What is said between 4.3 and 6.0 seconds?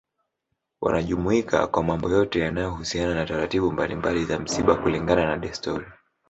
msiba kulingana na desturi